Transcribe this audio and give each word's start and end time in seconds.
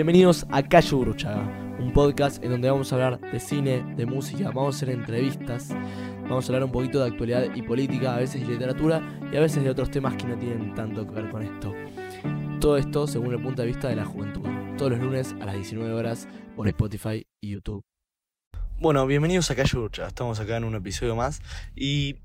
Bienvenidos 0.00 0.46
a 0.48 0.62
Calle 0.62 0.94
Uruchaga, 0.94 1.76
un 1.78 1.92
podcast 1.92 2.42
en 2.42 2.52
donde 2.52 2.70
vamos 2.70 2.90
a 2.90 2.94
hablar 2.94 3.20
de 3.20 3.38
cine, 3.38 3.84
de 3.96 4.06
música, 4.06 4.44
vamos 4.44 4.74
a 4.74 4.76
hacer 4.78 4.88
entrevistas, 4.88 5.68
vamos 6.22 6.42
a 6.42 6.48
hablar 6.48 6.64
un 6.64 6.72
poquito 6.72 7.00
de 7.00 7.10
actualidad 7.10 7.54
y 7.54 7.60
política, 7.60 8.14
a 8.14 8.18
veces 8.18 8.40
de 8.40 8.46
literatura 8.46 9.20
y 9.30 9.36
a 9.36 9.40
veces 9.40 9.62
de 9.62 9.68
otros 9.68 9.90
temas 9.90 10.16
que 10.16 10.26
no 10.26 10.38
tienen 10.38 10.74
tanto 10.74 11.06
que 11.06 11.12
ver 11.12 11.28
con 11.28 11.42
esto. 11.42 11.74
Todo 12.62 12.78
esto 12.78 13.06
según 13.06 13.34
el 13.34 13.42
punto 13.42 13.60
de 13.60 13.68
vista 13.68 13.88
de 13.88 13.96
la 13.96 14.06
juventud, 14.06 14.48
todos 14.78 14.92
los 14.92 15.00
lunes 15.00 15.34
a 15.38 15.44
las 15.44 15.56
19 15.56 15.92
horas 15.92 16.26
por 16.56 16.66
Spotify 16.66 17.26
y 17.42 17.50
YouTube. 17.50 17.84
Bueno, 18.78 19.06
bienvenidos 19.06 19.50
a 19.50 19.54
Calle 19.54 19.76
Uruchaga, 19.76 20.08
estamos 20.08 20.40
acá 20.40 20.56
en 20.56 20.64
un 20.64 20.76
episodio 20.76 21.14
más 21.14 21.42
y 21.76 22.16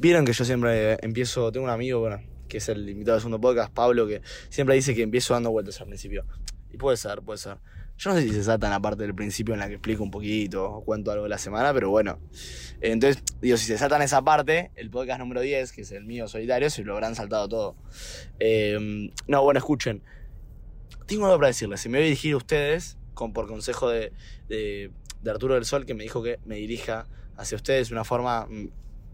vieron 0.00 0.24
que 0.24 0.32
yo 0.32 0.44
siempre 0.44 0.98
empiezo, 1.00 1.52
tengo 1.52 1.66
un 1.66 1.70
amigo, 1.70 2.00
bueno, 2.00 2.18
que 2.48 2.58
es 2.58 2.68
el 2.68 2.88
invitado 2.88 3.16
del 3.16 3.20
segundo 3.20 3.40
podcast, 3.40 3.72
Pablo, 3.72 4.06
que 4.06 4.22
siempre 4.48 4.74
dice 4.74 4.94
que 4.94 5.02
empiezo 5.02 5.34
dando 5.34 5.50
vueltas 5.50 5.80
al 5.80 5.86
principio. 5.86 6.24
Y 6.72 6.76
puede 6.76 6.96
ser, 6.96 7.22
puede 7.22 7.38
ser. 7.38 7.58
Yo 7.98 8.10
no 8.10 8.16
sé 8.16 8.22
si 8.24 8.32
se 8.32 8.44
salta 8.44 8.66
en 8.66 8.72
la 8.72 8.80
parte 8.80 9.04
del 9.04 9.14
principio 9.14 9.54
en 9.54 9.60
la 9.60 9.68
que 9.68 9.74
explico 9.74 10.02
un 10.02 10.10
poquito 10.10 10.70
o 10.70 10.84
cuento 10.84 11.10
algo 11.10 11.24
de 11.24 11.30
la 11.30 11.38
semana, 11.38 11.72
pero 11.72 11.88
bueno. 11.88 12.18
Entonces, 12.82 13.22
digo, 13.40 13.56
si 13.56 13.64
se 13.64 13.78
saltan 13.78 14.02
esa 14.02 14.22
parte, 14.22 14.70
el 14.74 14.90
podcast 14.90 15.18
número 15.18 15.40
10, 15.40 15.72
que 15.72 15.80
es 15.80 15.92
el 15.92 16.04
mío 16.04 16.28
solitario, 16.28 16.68
se 16.68 16.84
lo 16.84 16.92
habrán 16.92 17.14
saltado 17.14 17.48
todo. 17.48 17.76
Eh, 18.38 19.10
no, 19.26 19.42
bueno, 19.42 19.58
escuchen. 19.58 20.02
Tengo 21.06 21.24
algo 21.24 21.38
para 21.38 21.48
decirles. 21.48 21.80
Si 21.80 21.88
me 21.88 21.98
voy 21.98 22.02
a 22.02 22.08
dirigir 22.08 22.34
a 22.34 22.36
ustedes, 22.36 22.98
con, 23.14 23.32
por 23.32 23.46
consejo 23.46 23.88
de, 23.88 24.12
de, 24.48 24.90
de 25.22 25.30
Arturo 25.30 25.54
del 25.54 25.64
Sol, 25.64 25.86
que 25.86 25.94
me 25.94 26.02
dijo 26.02 26.22
que 26.22 26.38
me 26.44 26.56
dirija 26.56 27.06
hacia 27.38 27.56
ustedes 27.56 27.88
de 27.88 27.94
una 27.94 28.04
forma 28.04 28.46
mm, 28.46 28.68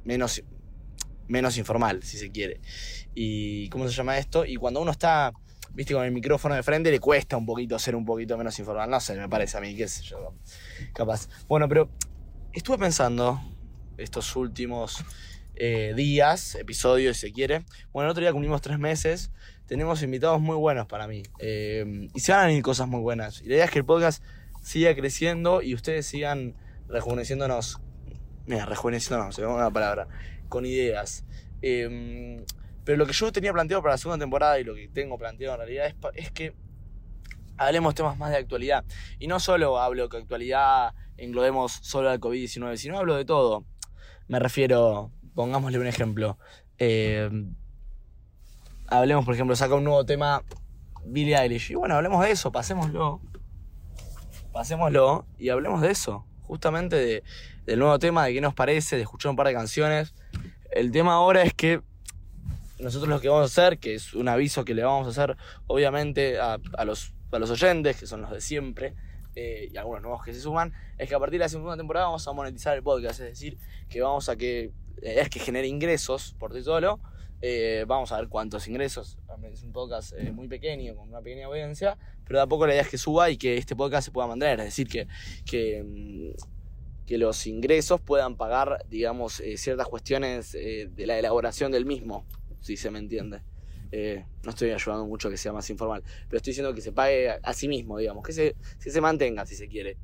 menos 0.05 0.43
menos 1.33 1.57
informal, 1.57 2.03
si 2.03 2.19
se 2.19 2.31
quiere. 2.31 2.61
¿Y 3.15 3.69
cómo 3.71 3.89
se 3.89 3.95
llama 3.95 4.19
esto? 4.19 4.45
Y 4.45 4.57
cuando 4.57 4.81
uno 4.81 4.91
está, 4.91 5.33
viste, 5.73 5.95
con 5.95 6.05
el 6.05 6.13
micrófono 6.13 6.55
de 6.55 6.63
frente, 6.63 6.91
le 6.91 7.01
cuesta 7.01 7.37
un 7.37 7.47
poquito 7.47 7.79
ser 7.79 7.97
un 7.97 8.05
poquito 8.05 8.37
menos 8.37 8.59
informal. 8.59 8.91
No 8.91 9.01
sé, 9.01 9.17
me 9.17 9.29
parece 9.29 9.57
a 9.57 9.61
mí, 9.61 9.75
qué 9.75 9.89
sé 9.89 10.03
yo, 10.03 10.35
capaz. 10.93 11.29
Bueno, 11.49 11.69
pero 11.69 11.91
estuve 12.53 12.79
pensando 12.79 13.41
estos 13.97 14.37
últimos 14.37 15.03
eh, 15.55 15.95
días, 15.97 16.55
episodios, 16.55 17.17
si 17.17 17.29
se 17.29 17.33
quiere. 17.33 17.65
Bueno, 17.93 18.09
el 18.09 18.11
otro 18.11 18.21
día 18.21 18.33
cumplimos 18.33 18.61
tres 18.61 18.79
meses. 18.79 19.33
Tenemos 19.67 20.03
invitados 20.03 20.41
muy 20.41 20.57
buenos 20.57 20.87
para 20.87 21.07
mí. 21.07 21.23
Eh, 21.39 22.09
y 22.13 22.21
se 22.21 22.33
van 22.33 22.43
a 22.43 22.47
venir 22.49 22.63
cosas 22.63 22.89
muy 22.89 23.01
buenas. 23.01 23.41
Y 23.41 23.49
la 23.49 23.55
idea 23.55 23.65
es 23.65 23.71
que 23.71 23.79
el 23.79 23.87
podcast 23.87 24.23
siga 24.61 24.95
creciendo 24.95 25.63
y 25.63 25.75
ustedes 25.75 26.05
sigan 26.05 26.55
rejuveneciéndonos. 26.89 27.81
Mira, 28.45 28.67
rejuveneciéndonos, 28.67 29.35
se 29.35 29.41
me 29.41 29.49
una 29.49 29.71
palabra 29.71 30.09
con 30.53 30.67
ideas. 30.67 31.25
Eh, 31.63 32.45
pero 32.85 32.99
lo 32.99 33.07
que 33.07 33.15
yo 33.15 33.33
tenía 33.33 33.53
planteado 33.55 33.83
para 33.83 33.95
la 33.95 33.99
segunda 33.99 34.23
temporada 34.23 34.61
y 34.61 34.65
lo 34.65 34.75
que 34.75 34.87
tengo 34.89 35.17
planteado 35.17 35.55
en 35.55 35.61
realidad 35.61 35.95
es, 36.15 36.31
que 36.31 36.55
hablemos 37.57 37.95
temas 37.95 38.19
más 38.19 38.31
de 38.31 38.37
actualidad. 38.37 38.85
Y 39.19 39.29
no 39.29 39.41
solo 39.41 39.81
hablo 39.81 40.11
que 40.11 40.19
actualidad 40.19 40.95
englobemos 41.17 41.73
solo 41.81 42.11
al 42.11 42.21
COVID-19, 42.21 42.77
sino 42.77 42.99
hablo 42.99 43.17
de 43.17 43.25
todo. 43.25 43.65
Me 44.29 44.39
refiero, 44.39 45.11
pongámosle 45.35 45.79
un 45.79 45.87
ejemplo. 45.87 46.39
Eh, 46.77 47.31
hablemos, 48.89 49.25
por 49.25 49.35
ejemplo, 49.35 49.57
saca 49.57 49.75
un 49.75 49.85
nuevo 49.85 50.05
tema 50.05 50.43
Billie 51.07 51.37
Eilish. 51.37 51.71
Y 51.71 51.77
bueno, 51.77 51.95
hablemos 51.95 52.23
de 52.23 52.31
eso, 52.31 52.53
pasémoslo. 52.53 53.23
Pasémoslo 54.53 55.25
y 55.39 55.49
hablemos 55.49 55.81
de 55.81 55.93
eso. 55.93 56.27
Justamente 56.43 56.97
de, 56.97 57.23
del 57.65 57.79
nuevo 57.79 57.99
tema, 57.99 58.27
de 58.27 58.35
qué 58.35 58.41
nos 58.43 58.53
parece, 58.55 58.97
de 58.97 59.03
escuchar 59.03 59.31
un 59.31 59.37
par 59.37 59.47
de 59.47 59.55
canciones. 59.55 60.15
El 60.73 60.91
tema 60.91 61.15
ahora 61.15 61.43
es 61.43 61.53
que 61.53 61.83
nosotros 62.79 63.09
lo 63.09 63.21
que 63.21 63.29
vamos 63.29 63.43
a 63.43 63.63
hacer, 63.63 63.79
que 63.79 63.95
es 63.95 64.15
un 64.15 64.27
aviso 64.27 64.65
que 64.65 64.75
le 64.75 64.83
vamos 64.83 65.07
a 65.07 65.11
hacer 65.11 65.37
obviamente 65.67 66.39
a, 66.41 66.59
los, 66.85 67.13
a 67.31 67.39
los 67.39 67.51
oyentes, 67.51 67.99
que 67.99 68.07
son 68.07 68.23
los 68.23 68.31
de 68.31 68.41
siempre, 68.41 68.95
eh, 69.37 69.69
y 69.71 69.77
algunos 69.77 70.03
nuevos 70.03 70.25
que 70.25 70.33
se 70.33 70.41
suman, 70.41 70.73
es 70.97 71.09
que 71.09 71.15
a 71.15 71.19
partir 71.19 71.39
de 71.39 71.45
la 71.45 71.49
segunda 71.51 71.77
temporada 71.77 72.07
vamos 72.07 72.27
a 72.27 72.33
monetizar 72.33 72.75
el 72.75 72.83
podcast, 72.83 73.21
es 73.21 73.27
decir, 73.27 73.59
que 73.89 74.01
vamos 74.01 74.29
a 74.31 74.37
que, 74.37 74.73
es 75.03 75.29
que 75.29 75.41
genere 75.41 75.69
ingresos 75.69 76.35
por 76.39 76.55
sí 76.55 76.63
solo, 76.63 77.01
eh, 77.43 77.85
vamos 77.87 78.11
a 78.13 78.19
ver 78.19 78.29
cuántos 78.29 78.67
ingresos, 78.67 79.19
es 79.53 79.63
un 79.63 79.73
podcast 79.73 80.15
eh, 80.17 80.33
muy 80.33 80.49
pequeño, 80.49 80.97
con 80.97 81.09
una 81.09 81.21
pequeña 81.21 81.47
audiencia, 81.47 81.99
pero 82.25 82.39
de 82.39 82.45
a 82.45 82.47
poco 82.47 82.67
la 82.67 82.73
idea 82.73 82.83
es 82.83 82.89
que 82.89 82.99
suba 82.99 83.29
y 83.29 83.37
que 83.37 83.59
este 83.59 83.77
podcast 83.77 84.07
se 84.07 84.11
pueda 84.11 84.27
mantener, 84.27 84.61
es 84.61 84.67
decir, 84.67 84.89
que, 84.89 85.07
que 85.45 85.83
mm, 85.83 86.62
que 87.07 87.19
los 87.19 87.47
ingresos 87.47 88.01
puedan 88.01 88.37
pagar, 88.37 88.85
digamos, 88.89 89.41
eh, 89.41 89.57
ciertas 89.57 89.89
cuestiones 89.89 90.55
eh, 90.55 90.89
de 90.95 91.07
la 91.07 91.19
elaboración 91.19 91.73
del 91.73 91.85
mismo, 91.85 92.25
si 92.61 92.77
se 92.77 92.91
me 92.91 92.99
entiende. 92.99 93.43
Eh, 93.91 94.25
no 94.45 94.51
estoy 94.51 94.71
ayudando 94.71 95.05
mucho 95.07 95.29
a 95.29 95.31
que 95.31 95.37
sea 95.37 95.53
más 95.53 95.69
informal, 95.69 96.03
pero 96.29 96.39
estoy 96.39 96.53
diciendo 96.53 96.73
que 96.75 96.81
se 96.81 96.93
pague 96.93 97.31
a, 97.31 97.53
sí 97.53 97.69
mismo, 97.69 97.99
digamos, 97.99 98.25
que 98.25 98.33
se, 98.33 98.57
que 98.83 98.91
se 98.91 99.01
mantenga, 99.01 99.45
si 99.45 99.55
se 99.55 99.69
quiere. 99.69 99.99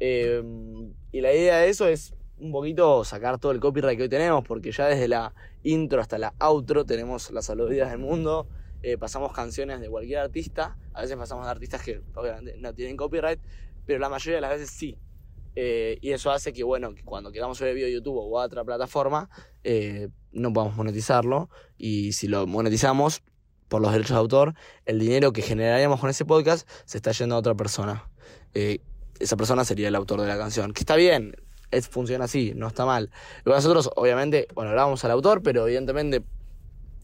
y 0.00 1.20
la 1.20 1.32
idea 1.32 1.58
de 1.58 1.68
eso 1.68 1.86
es 1.86 2.14
un 2.38 2.50
poquito 2.50 3.04
sacar 3.04 3.38
todo 3.38 3.52
el 3.52 3.60
copyright 3.60 3.96
que 3.96 4.04
hoy 4.04 4.08
tenemos, 4.08 4.42
porque 4.44 4.72
ya 4.72 4.88
desde 4.88 5.06
la 5.06 5.32
intro 5.62 6.00
hasta 6.00 6.18
la 6.18 6.34
outro 6.40 6.84
tenemos 6.84 7.30
las 7.30 7.44
saludillas 7.46 7.90
del 7.90 8.00
mundo, 8.00 8.48
pasamos 8.98 9.32
canciones 9.32 9.80
de 9.80 9.88
cualquier 9.88 10.18
artista, 10.18 10.76
a 10.92 11.02
veces 11.02 11.16
pasamos 11.16 11.44
de 11.44 11.52
artistas 11.52 11.82
que 11.82 12.02
obviamente 12.16 12.56
no 12.58 12.74
tienen 12.74 12.96
copyright, 12.96 13.38
pero 13.86 14.00
la 14.00 14.08
mayoría 14.08 14.36
de 14.36 14.40
las 14.40 14.50
veces 14.50 14.70
sí. 14.70 14.98
Eh, 15.54 15.98
y 16.00 16.12
eso 16.12 16.30
hace 16.30 16.52
que, 16.52 16.64
bueno, 16.64 16.94
que 16.94 17.02
cuando 17.02 17.30
queramos 17.32 17.60
ver 17.60 17.70
el 17.70 17.74
video 17.74 17.88
de 17.88 17.94
YouTube 17.94 18.16
o 18.16 18.40
a 18.40 18.44
otra 18.44 18.64
plataforma, 18.64 19.28
eh, 19.64 20.08
no 20.32 20.52
podamos 20.52 20.76
monetizarlo. 20.76 21.50
Y 21.76 22.12
si 22.12 22.28
lo 22.28 22.46
monetizamos 22.46 23.22
por 23.68 23.82
los 23.82 23.92
derechos 23.92 24.12
de 24.12 24.20
autor, 24.20 24.54
el 24.86 24.98
dinero 24.98 25.32
que 25.32 25.42
generaríamos 25.42 26.00
con 26.00 26.10
ese 26.10 26.24
podcast 26.24 26.68
se 26.84 26.98
está 26.98 27.12
yendo 27.12 27.34
a 27.34 27.38
otra 27.38 27.54
persona. 27.54 28.08
Eh, 28.54 28.80
esa 29.20 29.36
persona 29.36 29.64
sería 29.64 29.88
el 29.88 29.94
autor 29.94 30.20
de 30.20 30.26
la 30.26 30.38
canción. 30.38 30.72
Que 30.72 30.80
está 30.80 30.96
bien, 30.96 31.36
es, 31.70 31.88
funciona 31.88 32.24
así, 32.24 32.52
no 32.54 32.66
está 32.68 32.84
mal. 32.84 33.10
Nosotros, 33.44 33.90
obviamente, 33.96 34.48
hablábamos 34.56 35.04
al 35.04 35.10
autor, 35.10 35.42
pero 35.42 35.66
evidentemente 35.66 36.22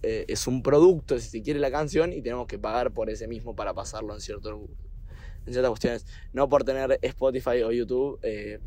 es 0.01 0.47
un 0.47 0.63
producto, 0.63 1.19
si 1.19 1.29
se 1.29 1.43
quiere, 1.43 1.59
la 1.59 1.73
canción 1.73 2.13
y 2.13 2.23
tenemos 2.23 2.47
que 2.47 2.57
pagar 2.57 2.93
por 2.93 3.11
ese 3.11 3.27
mismo 3.27 3.57
para 3.57 3.75
pasarlo 3.75 4.15
en 4.15 4.21
cierto 4.21 4.69
en 5.49 5.55
ciertas 5.55 5.71
cuestiones. 5.71 6.07
No 6.33 6.49
por 6.49 6.65
tener 6.65 6.99
Spotify 7.03 7.63
o 7.63 7.73
YouTube, 7.73 8.19
eh, 8.23 8.61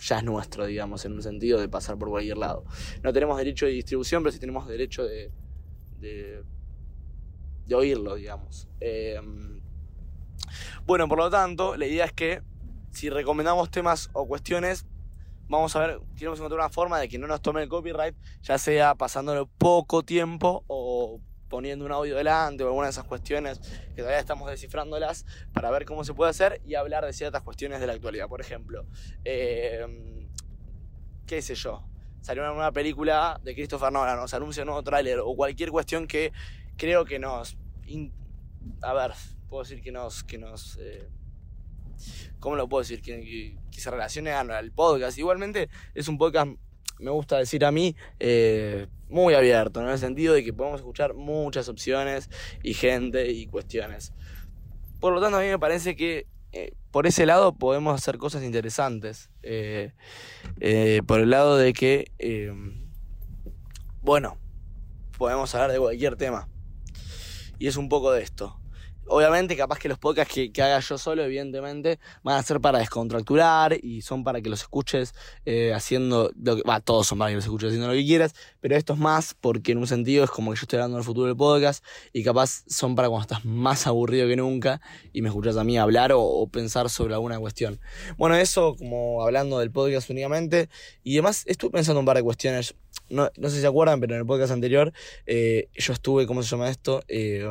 ya 0.00 0.18
es 0.18 0.24
nuestro, 0.24 0.66
digamos, 0.66 1.04
en 1.04 1.12
un 1.12 1.22
sentido 1.22 1.60
de 1.60 1.68
pasar 1.68 1.98
por 1.98 2.08
cualquier 2.08 2.38
lado. 2.38 2.64
No 3.02 3.12
tenemos 3.12 3.36
derecho 3.38 3.66
de 3.66 3.72
distribución, 3.72 4.22
pero 4.22 4.32
sí 4.32 4.38
tenemos 4.38 4.66
derecho 4.66 5.04
de, 5.04 5.30
de, 6.00 6.42
oírlo, 7.74 8.16
digamos. 8.16 8.68
Eh, 8.80 9.20
bueno, 10.86 11.08
por 11.08 11.18
lo 11.18 11.30
tanto, 11.30 11.76
la 11.76 11.86
idea 11.86 12.04
es 12.04 12.12
que 12.12 12.42
si 12.90 13.08
recomendamos 13.08 13.70
temas 13.70 14.10
o 14.12 14.26
cuestiones, 14.26 14.84
vamos 15.48 15.74
a 15.76 15.86
ver, 15.86 16.00
queremos 16.16 16.38
encontrar 16.38 16.60
una 16.60 16.68
forma 16.68 16.98
de 16.98 17.08
que 17.08 17.18
no 17.18 17.26
nos 17.26 17.40
tome 17.40 17.62
el 17.62 17.68
copyright, 17.68 18.14
ya 18.42 18.58
sea 18.58 18.94
pasándolo 18.94 19.46
poco 19.58 20.02
tiempo 20.02 20.64
o 20.66 21.20
poniendo 21.52 21.84
un 21.84 21.92
audio 21.92 22.16
delante 22.16 22.64
o 22.64 22.68
alguna 22.68 22.86
de 22.86 22.92
esas 22.92 23.04
cuestiones 23.04 23.60
que 23.94 23.96
todavía 23.96 24.18
estamos 24.18 24.48
descifrándolas 24.50 25.26
para 25.52 25.70
ver 25.70 25.84
cómo 25.84 26.02
se 26.02 26.14
puede 26.14 26.30
hacer 26.30 26.62
y 26.64 26.76
hablar 26.76 27.04
de 27.04 27.12
ciertas 27.12 27.42
cuestiones 27.42 27.78
de 27.78 27.86
la 27.86 27.92
actualidad. 27.92 28.26
Por 28.26 28.40
ejemplo, 28.40 28.86
eh, 29.22 30.26
qué 31.26 31.42
sé 31.42 31.54
yo, 31.54 31.86
salió 32.22 32.42
una 32.42 32.54
nueva 32.54 32.72
película 32.72 33.38
de 33.44 33.54
Christopher 33.54 33.92
Nolan, 33.92 34.16
nos 34.16 34.32
anuncia 34.32 34.62
un 34.62 34.68
nuevo 34.68 34.82
tráiler 34.82 35.18
o 35.18 35.36
cualquier 35.36 35.70
cuestión 35.70 36.06
que 36.06 36.32
creo 36.78 37.04
que 37.04 37.18
nos... 37.18 37.58
a 38.80 38.94
ver, 38.94 39.12
puedo 39.50 39.62
decir 39.62 39.82
que 39.82 39.92
nos... 39.92 40.24
Que 40.24 40.38
nos 40.38 40.78
eh, 40.80 41.06
¿Cómo 42.40 42.56
lo 42.56 42.66
puedo 42.66 42.80
decir? 42.80 43.02
Que, 43.02 43.58
que, 43.70 43.80
se 43.80 43.90
relacione 43.90 44.32
al 44.32 44.72
podcast. 44.72 45.18
Igualmente 45.18 45.68
es 45.94 46.08
un 46.08 46.16
podcast, 46.16 46.50
me 47.02 47.10
gusta 47.10 47.36
decir 47.36 47.64
a 47.64 47.72
mí, 47.72 47.96
eh, 48.20 48.86
muy 49.08 49.34
abierto, 49.34 49.80
en 49.80 49.88
el 49.88 49.98
sentido 49.98 50.34
de 50.34 50.44
que 50.44 50.52
podemos 50.52 50.80
escuchar 50.80 51.14
muchas 51.14 51.68
opciones 51.68 52.30
y 52.62 52.74
gente 52.74 53.30
y 53.30 53.46
cuestiones. 53.46 54.12
Por 55.00 55.12
lo 55.12 55.20
tanto, 55.20 55.38
a 55.38 55.40
mí 55.40 55.48
me 55.48 55.58
parece 55.58 55.96
que 55.96 56.26
eh, 56.52 56.74
por 56.90 57.06
ese 57.06 57.26
lado 57.26 57.54
podemos 57.54 57.94
hacer 57.94 58.18
cosas 58.18 58.44
interesantes. 58.44 59.30
Eh, 59.42 59.92
por 61.06 61.20
el 61.20 61.30
lado 61.30 61.56
de 61.56 61.72
que, 61.72 62.06
bueno, 64.00 64.38
podemos 65.18 65.54
hablar 65.54 65.72
de 65.72 65.78
cualquier 65.78 66.16
tema. 66.16 66.48
Y 67.58 67.66
es 67.66 67.76
un 67.76 67.88
poco 67.88 68.12
de 68.12 68.22
esto. 68.22 68.61
Obviamente, 69.06 69.56
capaz 69.56 69.78
que 69.78 69.88
los 69.88 69.98
podcasts 69.98 70.34
que, 70.52 70.62
haga 70.62 70.78
yo 70.80 70.96
solo, 70.96 71.24
evidentemente, 71.24 71.98
van 72.22 72.38
a 72.38 72.42
ser 72.42 72.60
para 72.60 72.78
descontracturar 72.78 73.76
y 73.82 74.02
son 74.02 74.22
para 74.22 74.40
que 74.40 74.48
los 74.48 74.60
escuches 74.60 75.14
eh, 75.44 75.72
haciendo 75.74 76.30
lo 76.40 76.56
que. 76.56 76.62
Va, 76.62 76.80
todos 76.80 77.08
son 77.08 77.18
para 77.18 77.30
que 77.30 77.36
los 77.36 77.44
escuches 77.44 77.68
haciendo 77.68 77.88
lo 77.88 77.94
que 77.94 78.04
quieras, 78.04 78.34
pero 78.60 78.76
esto 78.76 78.92
es 78.92 78.98
más 78.98 79.34
porque 79.38 79.72
en 79.72 79.78
un 79.78 79.86
sentido 79.86 80.24
es 80.24 80.30
como 80.30 80.52
que 80.52 80.58
yo 80.58 80.62
estoy 80.62 80.78
hablando 80.78 80.96
del 80.96 81.04
futuro 81.04 81.26
del 81.26 81.36
podcast 81.36 81.84
y 82.12 82.22
capaz 82.22 82.62
son 82.68 82.94
para 82.94 83.08
cuando 83.08 83.22
estás 83.22 83.44
más 83.44 83.86
aburrido 83.86 84.28
que 84.28 84.36
nunca 84.36 84.80
y 85.12 85.20
me 85.20 85.28
escuchas 85.28 85.56
a 85.56 85.64
mí 85.64 85.76
hablar 85.78 86.12
o, 86.14 86.46
pensar 86.46 86.88
sobre 86.88 87.14
alguna 87.14 87.38
cuestión. 87.38 87.80
Bueno, 88.16 88.36
eso 88.36 88.76
como 88.76 89.22
hablando 89.22 89.58
del 89.58 89.70
podcast 89.70 90.10
únicamente 90.10 90.68
y 91.02 91.14
además 91.14 91.44
estuve 91.46 91.70
pensando 91.70 92.00
un 92.00 92.06
par 92.06 92.16
de 92.16 92.22
cuestiones. 92.22 92.74
No, 93.08 93.30
no 93.36 93.48
sé 93.48 93.56
si 93.56 93.60
se 93.62 93.66
acuerdan, 93.66 94.00
pero 94.00 94.14
en 94.14 94.20
el 94.20 94.26
podcast 94.26 94.52
anterior 94.52 94.92
eh, 95.26 95.68
yo 95.74 95.92
estuve, 95.92 96.26
¿cómo 96.26 96.42
se 96.42 96.50
llama 96.50 96.70
esto? 96.70 97.02
Eh, 97.08 97.44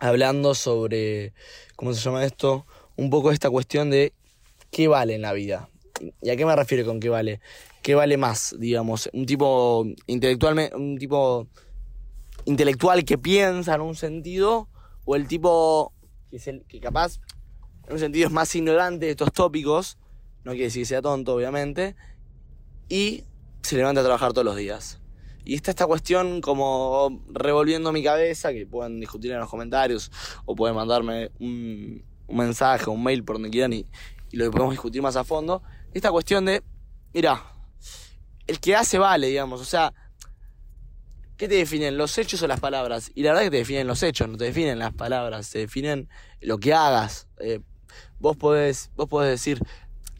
hablando 0.00 0.54
sobre, 0.54 1.32
¿cómo 1.76 1.92
se 1.92 2.00
llama 2.00 2.24
esto? 2.24 2.66
Un 2.96 3.10
poco 3.10 3.30
esta 3.30 3.50
cuestión 3.50 3.90
de 3.90 4.12
qué 4.70 4.88
vale 4.88 5.14
en 5.14 5.22
la 5.22 5.32
vida. 5.32 5.68
¿Y 6.22 6.30
a 6.30 6.36
qué 6.36 6.46
me 6.46 6.56
refiero 6.56 6.84
con 6.86 6.98
qué 6.98 7.10
vale? 7.10 7.40
¿Qué 7.82 7.94
vale 7.94 8.16
más, 8.16 8.56
digamos? 8.58 9.08
Un 9.12 9.26
tipo 9.26 9.86
intelectualmente, 10.06 10.74
un 10.74 10.98
tipo 10.98 11.46
intelectual 12.46 13.04
que 13.04 13.18
piensa 13.18 13.74
en 13.74 13.82
un 13.82 13.94
sentido 13.94 14.68
o 15.04 15.14
el 15.14 15.28
tipo 15.28 15.92
que, 16.30 16.36
es 16.36 16.48
el, 16.48 16.64
que 16.66 16.80
capaz 16.80 17.20
en 17.86 17.94
un 17.94 17.98
sentido 17.98 18.26
es 18.26 18.32
más 18.32 18.54
ignorante 18.54 19.06
de 19.06 19.12
estos 19.12 19.32
tópicos, 19.32 19.98
no 20.44 20.52
quiere 20.52 20.66
decir 20.66 20.82
que 20.82 20.86
sea 20.86 21.02
tonto, 21.02 21.34
obviamente, 21.34 21.96
y 22.88 23.24
se 23.62 23.76
levanta 23.76 24.00
a 24.00 24.04
trabajar 24.04 24.32
todos 24.32 24.44
los 24.44 24.56
días. 24.56 24.99
Y 25.44 25.54
está 25.54 25.70
esta 25.70 25.86
cuestión 25.86 26.40
como 26.40 27.22
revolviendo 27.28 27.92
mi 27.92 28.02
cabeza, 28.02 28.52
que 28.52 28.66
pueden 28.66 29.00
discutir 29.00 29.32
en 29.32 29.38
los 29.38 29.48
comentarios 29.48 30.10
o 30.44 30.54
pueden 30.54 30.76
mandarme 30.76 31.30
un, 31.40 32.04
un 32.26 32.36
mensaje, 32.36 32.90
un 32.90 33.02
mail 33.02 33.24
por 33.24 33.36
donde 33.36 33.50
quieran 33.50 33.72
y, 33.72 33.86
y 34.30 34.36
lo 34.36 34.50
podemos 34.50 34.72
discutir 34.72 35.02
más 35.02 35.16
a 35.16 35.24
fondo. 35.24 35.62
Esta 35.92 36.10
cuestión 36.10 36.44
de, 36.44 36.62
mira, 37.12 37.42
el 38.46 38.60
que 38.60 38.76
hace 38.76 38.98
vale, 38.98 39.28
digamos, 39.28 39.60
o 39.60 39.64
sea, 39.64 39.92
¿qué 41.36 41.48
te 41.48 41.54
definen? 41.54 41.96
¿Los 41.96 42.16
hechos 42.18 42.42
o 42.42 42.46
las 42.46 42.60
palabras? 42.60 43.10
Y 43.14 43.22
la 43.22 43.30
verdad 43.30 43.44
es 43.44 43.46
que 43.48 43.52
te 43.52 43.58
definen 43.58 43.86
los 43.86 44.02
hechos, 44.02 44.28
no 44.28 44.36
te 44.36 44.44
definen 44.44 44.78
las 44.78 44.92
palabras, 44.92 45.50
te 45.50 45.60
definen 45.60 46.08
lo 46.40 46.58
que 46.58 46.74
hagas. 46.74 47.28
Eh, 47.38 47.60
vos, 48.18 48.36
podés, 48.36 48.90
vos 48.94 49.08
podés 49.08 49.30
decir 49.30 49.60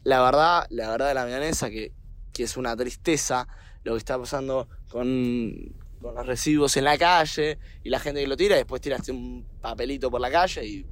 la 0.03 0.21
verdad, 0.21 0.65
la 0.69 0.89
verdad 0.89 1.09
de 1.09 1.13
la 1.13 1.25
milanesa, 1.25 1.69
que, 1.69 1.91
que 2.33 2.43
es 2.43 2.57
una 2.57 2.75
tristeza 2.75 3.47
lo 3.83 3.93
que 3.93 3.99
está 3.99 4.17
pasando 4.17 4.67
con, 4.91 5.73
con 6.01 6.15
los 6.15 6.25
residuos 6.25 6.75
en 6.77 6.83
la 6.83 6.97
calle 6.97 7.57
y 7.83 7.89
la 7.89 7.99
gente 7.99 8.21
que 8.21 8.27
lo 8.27 8.37
tira, 8.37 8.55
y 8.55 8.59
después 8.59 8.81
tiraste 8.81 9.11
un 9.11 9.45
papelito 9.61 10.11
por 10.11 10.19
la 10.19 10.29
calle 10.29 10.65
y 10.65 10.85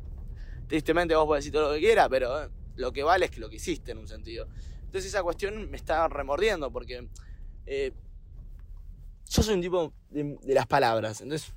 tristemente 0.67 1.15
vos 1.15 1.25
podés 1.25 1.43
decir 1.43 1.53
todo 1.53 1.69
lo 1.69 1.73
que 1.73 1.81
quieras, 1.81 2.07
pero 2.09 2.43
eh, 2.43 2.49
lo 2.75 2.93
que 2.93 3.03
vale 3.03 3.25
es 3.25 3.31
que 3.31 3.39
lo 3.39 3.49
que 3.49 3.57
hiciste 3.57 3.91
en 3.91 3.97
un 3.97 4.07
sentido. 4.07 4.47
Entonces 4.85 5.05
esa 5.11 5.23
cuestión 5.23 5.69
me 5.69 5.77
está 5.77 6.07
remordiendo 6.07 6.71
porque 6.71 7.07
eh, 7.65 7.91
yo 9.29 9.43
soy 9.43 9.55
un 9.55 9.61
tipo 9.61 9.93
de, 10.09 10.37
las 10.45 10.67
palabras. 10.67 11.21
Entonces 11.21 11.53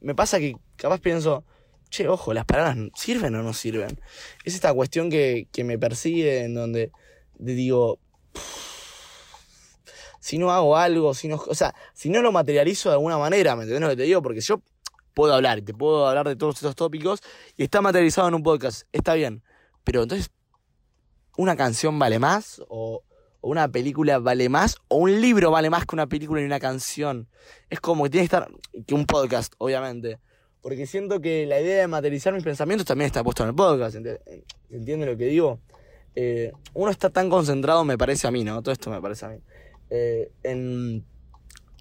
me 0.00 0.14
pasa 0.14 0.38
que 0.38 0.56
capaz 0.76 1.00
pienso, 1.00 1.44
che, 1.90 2.08
ojo, 2.08 2.32
las 2.32 2.44
palabras 2.44 2.76
sirven 2.94 3.34
o 3.34 3.42
no 3.42 3.52
sirven. 3.52 4.00
Es 4.44 4.54
esta 4.54 4.72
cuestión 4.72 5.10
que, 5.10 5.48
que 5.52 5.64
me 5.64 5.78
persigue 5.78 6.44
en 6.44 6.54
donde 6.54 6.90
digo, 7.38 7.98
si 10.26 10.38
no 10.38 10.50
hago 10.50 10.76
algo, 10.76 11.14
si 11.14 11.28
no, 11.28 11.36
o 11.36 11.54
sea, 11.54 11.72
si 11.94 12.10
no 12.10 12.20
lo 12.20 12.32
materializo 12.32 12.88
de 12.88 12.94
alguna 12.94 13.16
manera, 13.16 13.54
¿me 13.54 13.62
entiendes 13.62 13.88
lo 13.88 13.90
que 13.90 13.96
te 13.96 14.02
digo? 14.02 14.22
Porque 14.22 14.40
yo 14.40 14.60
puedo 15.14 15.32
hablar, 15.32 15.62
te 15.62 15.72
puedo 15.72 16.08
hablar 16.08 16.26
de 16.26 16.34
todos 16.34 16.56
estos 16.56 16.74
tópicos 16.74 17.20
y 17.56 17.62
está 17.62 17.80
materializado 17.80 18.26
en 18.26 18.34
un 18.34 18.42
podcast, 18.42 18.88
está 18.90 19.14
bien. 19.14 19.44
Pero 19.84 20.02
entonces, 20.02 20.32
¿una 21.36 21.54
canción 21.54 21.96
vale 22.00 22.18
más? 22.18 22.60
¿O, 22.66 23.04
una 23.40 23.68
película 23.68 24.18
vale 24.18 24.48
más? 24.48 24.78
¿O 24.88 24.96
un 24.96 25.20
libro 25.20 25.52
vale 25.52 25.70
más 25.70 25.86
que 25.86 25.94
una 25.94 26.08
película 26.08 26.40
y 26.40 26.44
una 26.44 26.58
canción? 26.58 27.28
Es 27.70 27.78
como 27.78 28.02
que 28.02 28.10
tiene 28.10 28.22
que 28.26 28.36
estar, 28.36 28.48
que 28.84 28.96
un 28.96 29.06
podcast, 29.06 29.54
obviamente. 29.58 30.18
Porque 30.60 30.88
siento 30.88 31.20
que 31.20 31.46
la 31.46 31.60
idea 31.60 31.82
de 31.82 31.86
materializar 31.86 32.34
mis 32.34 32.42
pensamientos 32.42 32.84
también 32.84 33.06
está 33.06 33.22
puesto 33.22 33.44
en 33.44 33.50
el 33.50 33.54
podcast. 33.54 33.94
¿Entiendes 33.94 35.08
lo 35.08 35.16
que 35.16 35.26
digo? 35.26 35.60
Eh, 36.16 36.50
uno 36.74 36.90
está 36.90 37.10
tan 37.10 37.30
concentrado, 37.30 37.84
me 37.84 37.96
parece 37.96 38.26
a 38.26 38.32
mí, 38.32 38.42
¿no? 38.42 38.60
Todo 38.60 38.72
esto 38.72 38.90
me 38.90 39.00
parece 39.00 39.26
a 39.26 39.28
mí. 39.28 39.38
Eh, 39.90 40.30
en 40.42 41.04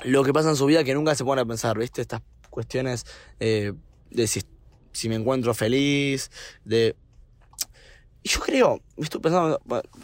lo 0.03 0.23
que 0.23 0.33
pasa 0.33 0.49
en 0.49 0.55
su 0.55 0.65
vida 0.65 0.83
que 0.83 0.93
nunca 0.93 1.15
se 1.15 1.23
pone 1.23 1.41
a 1.41 1.45
pensar, 1.45 1.77
¿viste? 1.77 2.01
Estas 2.01 2.21
cuestiones 2.49 3.05
eh, 3.39 3.73
de 4.11 4.27
si, 4.27 5.09
me 5.09 5.15
encuentro 5.15 5.53
feliz, 5.53 6.31
de... 6.63 6.95
Yo 8.23 8.39
creo, 8.39 8.81
estoy 8.97 9.21
pensando, 9.21 9.61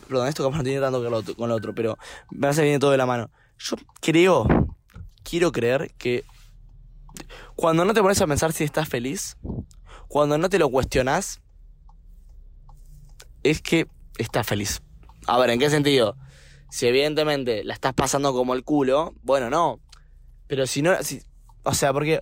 perdón, 0.07 0.27
esto 0.27 0.43
capaz 0.43 0.57
no 0.57 0.63
tiene 0.63 0.79
tanto 0.79 1.01
que 1.01 1.09
ver 1.09 1.35
con 1.35 1.49
lo 1.49 1.55
otro, 1.55 1.73
pero 1.73 1.97
me 2.29 2.47
hace 2.47 2.63
bien 2.63 2.79
todo 2.79 2.91
de 2.91 2.97
la 2.97 3.07
mano. 3.07 3.31
Yo 3.57 3.77
creo, 3.99 4.45
quiero 5.23 5.51
creer 5.51 5.91
que 5.97 6.23
cuando 7.55 7.83
no 7.83 7.93
te 7.93 8.01
pones 8.01 8.21
a 8.21 8.27
pensar 8.27 8.53
si 8.53 8.63
estás 8.63 8.87
feliz, 8.87 9.37
cuando 10.07 10.37
no 10.37 10.49
te 10.49 10.59
lo 10.59 10.69
cuestionas, 10.69 11.41
es 13.43 13.61
que 13.61 13.87
estás 14.17 14.45
feliz. 14.45 14.81
A 15.25 15.39
ver, 15.39 15.49
¿en 15.49 15.59
qué 15.59 15.69
sentido? 15.69 16.15
Si 16.71 16.87
evidentemente 16.87 17.65
la 17.65 17.73
estás 17.73 17.93
pasando 17.93 18.31
como 18.31 18.53
el 18.53 18.63
culo, 18.63 19.13
bueno, 19.23 19.49
no. 19.49 19.81
Pero 20.47 20.65
si 20.65 20.81
no, 20.81 21.03
si, 21.03 21.21
o 21.63 21.73
sea, 21.73 21.91
porque 21.91 22.21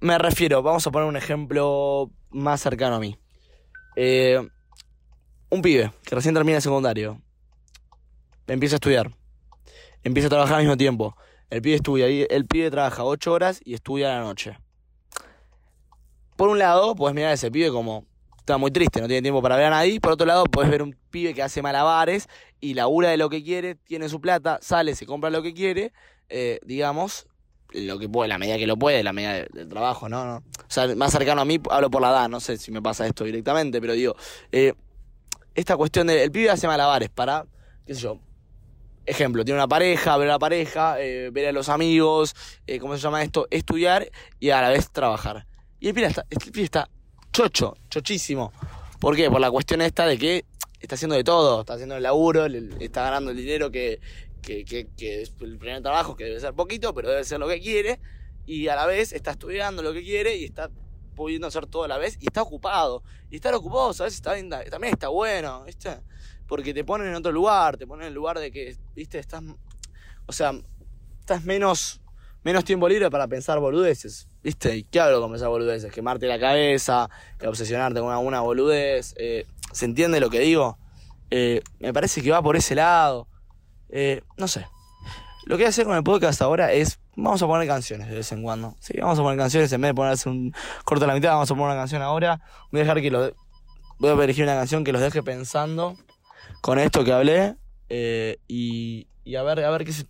me 0.00 0.18
refiero, 0.18 0.60
vamos 0.60 0.84
a 0.88 0.90
poner 0.90 1.08
un 1.08 1.16
ejemplo 1.16 2.10
más 2.30 2.60
cercano 2.60 2.96
a 2.96 2.98
mí. 2.98 3.16
Eh, 3.94 4.44
un 5.50 5.62
pibe 5.62 5.92
que 6.04 6.16
recién 6.16 6.34
termina 6.34 6.56
el 6.56 6.62
secundario, 6.62 7.22
empieza 8.48 8.74
a 8.74 8.78
estudiar, 8.78 9.12
empieza 10.02 10.26
a 10.26 10.30
trabajar 10.30 10.56
al 10.56 10.62
mismo 10.62 10.76
tiempo. 10.76 11.16
El 11.48 11.62
pibe 11.62 11.76
estudia, 11.76 12.06
el 12.08 12.46
pibe 12.46 12.72
trabaja 12.72 13.04
8 13.04 13.32
horas 13.32 13.60
y 13.64 13.74
estudia 13.74 14.16
a 14.16 14.18
la 14.18 14.24
noche. 14.24 14.58
Por 16.34 16.48
un 16.48 16.58
lado, 16.58 16.96
puedes 16.96 17.14
mirar 17.14 17.30
a 17.30 17.34
ese 17.34 17.52
pibe 17.52 17.70
como 17.70 18.04
está 18.44 18.58
muy 18.58 18.70
triste, 18.70 19.00
no 19.00 19.06
tiene 19.06 19.22
tiempo 19.22 19.40
para 19.40 19.56
ver 19.56 19.64
a 19.66 19.70
nadie. 19.70 19.98
Por 20.00 20.12
otro 20.12 20.26
lado, 20.26 20.44
puedes 20.44 20.70
ver 20.70 20.82
un 20.82 20.94
pibe 21.10 21.32
que 21.32 21.42
hace 21.42 21.62
malabares 21.62 22.28
y 22.60 22.74
labura 22.74 23.08
de 23.08 23.16
lo 23.16 23.30
que 23.30 23.42
quiere, 23.42 23.74
tiene 23.74 24.10
su 24.10 24.20
plata, 24.20 24.58
sale, 24.60 24.94
se 24.94 25.06
compra 25.06 25.30
lo 25.30 25.42
que 25.42 25.54
quiere, 25.54 25.94
eh, 26.28 26.60
digamos, 26.66 27.26
lo 27.72 27.98
que 27.98 28.06
puede, 28.06 28.28
la 28.28 28.36
medida 28.36 28.58
que 28.58 28.66
lo 28.66 28.76
puede, 28.76 29.02
la 29.02 29.14
medida 29.14 29.46
del, 29.50 29.68
trabajo, 29.70 30.10
¿no? 30.10 30.26
¿no? 30.26 30.36
O 30.36 30.64
sea, 30.68 30.94
más 30.94 31.10
cercano 31.10 31.40
a 31.40 31.46
mí, 31.46 31.58
hablo 31.70 31.90
por 31.90 32.02
la 32.02 32.10
edad, 32.10 32.28
no 32.28 32.38
sé 32.38 32.58
si 32.58 32.70
me 32.70 32.82
pasa 32.82 33.06
esto 33.06 33.24
directamente, 33.24 33.80
pero 33.80 33.94
digo, 33.94 34.14
eh, 34.52 34.74
esta 35.54 35.78
cuestión 35.78 36.06
del 36.06 36.30
pibe 36.30 36.50
hace 36.50 36.66
malabares 36.66 37.08
para, 37.08 37.46
qué 37.86 37.94
sé 37.94 38.02
yo, 38.02 38.18
ejemplo, 39.06 39.42
tiene 39.42 39.58
una 39.58 39.68
pareja, 39.68 40.18
ver 40.18 40.28
a 40.28 40.32
la 40.32 40.38
pareja, 40.38 41.00
eh, 41.00 41.30
ver 41.32 41.48
a 41.48 41.52
los 41.52 41.70
amigos, 41.70 42.36
¿cómo 42.78 42.94
se 42.94 43.02
llama 43.02 43.22
esto? 43.22 43.46
Estudiar 43.50 44.10
y 44.38 44.50
a 44.50 44.60
la 44.60 44.68
vez 44.68 44.90
trabajar. 44.90 45.46
Y 45.80 45.88
el 45.88 45.94
pibe 45.94 46.08
está, 46.08 46.26
el 46.28 46.38
pibe 46.52 46.64
está 46.64 46.90
chocho, 47.34 47.76
chochísimo. 47.90 48.52
¿Por 49.00 49.16
qué? 49.16 49.28
Por 49.28 49.40
la 49.40 49.50
cuestión 49.50 49.82
esta 49.82 50.06
de 50.06 50.16
que 50.16 50.44
está 50.80 50.94
haciendo 50.94 51.16
de 51.16 51.24
todo, 51.24 51.60
está 51.60 51.74
haciendo 51.74 51.96
el 51.96 52.02
laburo, 52.04 52.46
está 52.46 53.02
ganando 53.02 53.32
el 53.32 53.36
dinero 53.36 53.72
que, 53.72 54.00
que, 54.40 54.64
que, 54.64 54.86
que, 54.96 55.22
es 55.22 55.32
el 55.40 55.58
primer 55.58 55.82
trabajo, 55.82 56.14
que 56.14 56.24
debe 56.24 56.38
ser 56.38 56.54
poquito, 56.54 56.94
pero 56.94 57.08
debe 57.10 57.24
ser 57.24 57.40
lo 57.40 57.48
que 57.48 57.60
quiere, 57.60 57.98
y 58.46 58.68
a 58.68 58.76
la 58.76 58.86
vez 58.86 59.12
está 59.12 59.32
estudiando 59.32 59.82
lo 59.82 59.92
que 59.92 60.02
quiere 60.02 60.36
y 60.36 60.44
está 60.44 60.70
pudiendo 61.16 61.48
hacer 61.48 61.66
todo 61.66 61.84
a 61.84 61.88
la 61.88 61.98
vez 61.98 62.16
y 62.20 62.26
está 62.26 62.40
ocupado. 62.42 63.02
Y 63.30 63.36
estar 63.36 63.52
ocupado, 63.54 63.92
¿sabes? 63.92 64.14
Está, 64.14 64.34
también 64.70 64.92
está 64.92 65.08
bueno, 65.08 65.64
¿viste? 65.64 65.90
Porque 66.46 66.72
te 66.72 66.84
ponen 66.84 67.08
en 67.08 67.16
otro 67.16 67.32
lugar, 67.32 67.76
te 67.76 67.86
ponen 67.86 68.04
en 68.04 68.08
el 68.08 68.14
lugar 68.14 68.38
de 68.38 68.52
que, 68.52 68.76
¿viste? 68.94 69.18
Estás, 69.18 69.42
o 70.26 70.32
sea, 70.32 70.52
estás 71.18 71.42
menos, 71.42 72.00
menos 72.44 72.64
tiempo 72.64 72.88
libre 72.88 73.10
para 73.10 73.26
pensar 73.26 73.58
boludeces. 73.58 74.28
¿Viste? 74.44 74.76
¿Y 74.76 74.84
qué 74.84 75.00
hablo 75.00 75.22
con 75.22 75.30
pensar 75.30 75.48
boludeces? 75.48 75.90
Quemarte 75.90 76.26
la 76.26 76.38
cabeza, 76.38 77.08
que 77.38 77.48
obsesionarte 77.48 78.00
con 78.00 78.12
alguna 78.12 78.42
boludez. 78.42 79.14
Eh, 79.16 79.46
¿Se 79.72 79.86
entiende 79.86 80.20
lo 80.20 80.28
que 80.28 80.40
digo? 80.40 80.76
Eh, 81.30 81.62
me 81.80 81.94
parece 81.94 82.20
que 82.20 82.30
va 82.30 82.42
por 82.42 82.54
ese 82.54 82.74
lado. 82.74 83.26
Eh, 83.88 84.20
no 84.36 84.46
sé. 84.46 84.66
Lo 85.46 85.56
que 85.56 85.62
voy 85.62 85.66
a 85.66 85.68
hacer 85.70 85.86
con 85.86 85.96
el 85.96 86.04
podcast 86.04 86.42
ahora 86.42 86.72
es. 86.72 87.00
Vamos 87.16 87.42
a 87.42 87.46
poner 87.46 87.66
canciones 87.66 88.08
de 88.10 88.16
vez 88.16 88.30
en 88.32 88.42
cuando. 88.42 88.76
Sí, 88.80 88.92
vamos 89.00 89.18
a 89.18 89.22
poner 89.22 89.38
canciones. 89.38 89.72
En 89.72 89.80
vez 89.80 89.90
de 89.90 89.94
ponerse 89.94 90.28
un 90.28 90.52
corto 90.84 91.06
a 91.06 91.08
la 91.08 91.14
mitad, 91.14 91.30
vamos 91.30 91.50
a 91.50 91.54
poner 91.54 91.68
una 91.68 91.76
canción 91.76 92.02
ahora. 92.02 92.42
Voy 92.70 92.80
a 92.80 92.84
dejar 92.84 93.00
que 93.00 93.10
lo. 93.10 93.34
Voy 93.98 94.10
a 94.10 94.24
elegir 94.24 94.44
una 94.44 94.56
canción 94.56 94.84
que 94.84 94.92
los 94.92 95.00
deje 95.00 95.22
pensando 95.22 95.96
con 96.60 96.78
esto 96.78 97.02
que 97.02 97.12
hablé. 97.14 97.56
y, 98.46 99.08
y 99.24 99.36
a 99.36 99.42
ver, 99.42 99.64
a 99.64 99.70
ver 99.70 99.86
qué 99.86 99.92
se, 99.92 100.04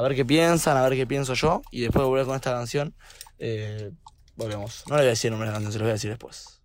a 0.00 0.02
ver 0.02 0.16
qué 0.16 0.24
piensan, 0.24 0.78
a 0.78 0.82
ver 0.82 0.94
qué 0.94 1.06
pienso 1.06 1.34
yo. 1.34 1.60
Y 1.70 1.82
después 1.82 2.04
volver 2.06 2.24
con 2.24 2.34
esta 2.34 2.52
canción. 2.52 2.94
Eh, 3.38 3.92
volvemos. 4.34 4.84
No 4.88 4.96
le 4.96 5.02
voy 5.02 5.06
a 5.08 5.10
decir 5.10 5.28
el 5.28 5.32
nombre 5.32 5.48
de 5.48 5.52
canción, 5.52 5.72
se 5.72 5.78
lo 5.78 5.84
voy 5.84 5.90
a 5.90 5.94
decir 5.94 6.10
después. 6.10 6.59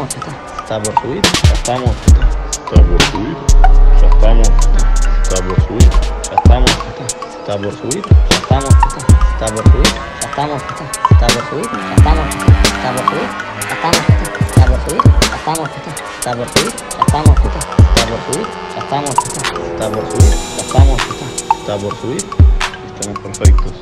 Está 0.00 0.80
por 0.82 0.94
subir, 1.02 1.22
ya 1.22 1.52
estamos, 1.52 1.90
está 2.00 2.82
por 2.82 3.02
subir, 3.10 3.36
ya 4.00 4.08
estamos, 4.08 4.48
está 5.22 5.36
por 5.42 5.60
subir, 5.66 5.90
ya 6.30 6.36
estamos, 6.36 6.70
está 6.70 7.58
por 7.58 7.72
subir, 7.76 8.02
ya 8.02 8.36
estamos, 8.36 8.70
está 8.70 9.46
por 9.46 9.64
subir, 9.68 9.88
ya 9.92 10.28
estamos, 10.28 10.62
está 10.62 11.26
por 11.26 11.44
subir, 11.44 11.60
ya 11.60 11.88
estamos, 11.92 12.24
está 12.30 12.46
por 12.48 12.68
subir, 13.02 13.28
ya 13.32 13.74
estamos, 13.74 13.90
está 13.92 14.08
por 14.46 14.48
subir, 14.48 14.48
ya 14.48 14.48
estamos, 14.48 14.48
está 14.52 14.66
por 14.66 14.78
subir, 14.88 15.02
ya 15.02 15.36
estamos, 15.36 15.70
está 16.16 16.32
por 16.32 16.48
subir, 16.48 16.72
ya 16.72 17.02
estamos, 17.02 17.30
está 17.32 17.46
por 17.92 18.16
subir, 18.24 18.46
ya 18.72 18.80
estamos, 18.80 19.10
está 19.72 19.86
por 19.90 20.04
subir, 20.10 20.34
ya 20.56 20.62
estamos, 20.62 21.00
está 21.60 21.76
por 21.76 21.96
subir. 21.96 22.24
Estamos 22.94 23.18
perfectos. 23.20 23.72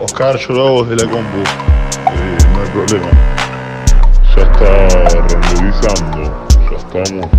Oscar, 0.00 0.36
yo 0.38 0.54
lo 0.54 0.66
hago 0.66 0.84
desde 0.84 1.06
la 1.06 1.12
compu. 1.12 1.38
Eh, 1.38 2.38
no 2.52 2.62
hay 2.62 2.68
problema. 2.70 3.43
Ya 4.36 4.42
está 4.42 4.70
renderizando. 5.28 6.22
Ya 6.70 6.76
estamos. 6.76 7.30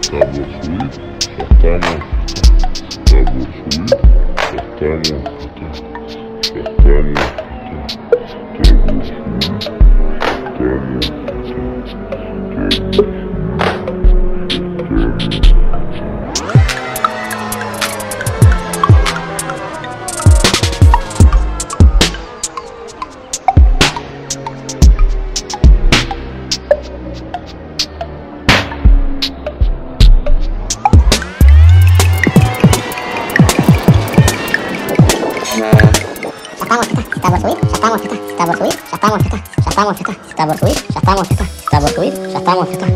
Está. 0.00 0.18
Ya 0.18 0.42
estamos. 0.50 0.92
Está. 1.38 1.78
Ya 3.00 3.20
estamos. 4.58 5.20
Ya 6.52 6.60
estamos. 6.60 6.98
Está. 8.74 9.07
Está 39.78 40.46
por 40.46 40.58
subir, 40.58 40.74
ya 40.74 40.98
estamos, 40.98 41.30
está, 41.30 41.44
está 41.44 41.80
por 41.80 41.90
subir, 41.90 42.12
ya 42.12 42.38
estamos, 42.38 42.68
está. 42.68 42.86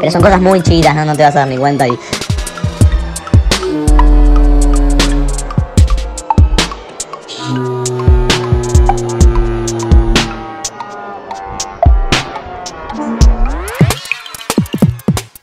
Pero 0.00 0.10
son 0.10 0.20
cosas 0.20 0.40
muy 0.40 0.60
chiquitas, 0.62 0.94
¿no? 0.96 1.04
No 1.04 1.14
te 1.16 1.22
vas 1.22 1.36
a 1.36 1.40
dar 1.40 1.48
ni 1.48 1.56
cuenta 1.56 1.86
y... 1.86 1.92